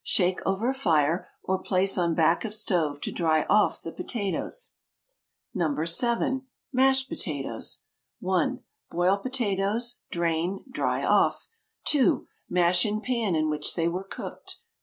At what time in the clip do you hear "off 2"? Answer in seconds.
11.05-12.25